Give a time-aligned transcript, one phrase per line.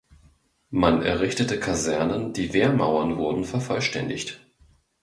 [0.71, 4.41] Man errichtete Kasernen, die Wehrmauern wurden vervollständigt.